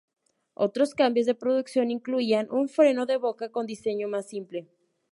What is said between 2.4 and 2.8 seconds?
un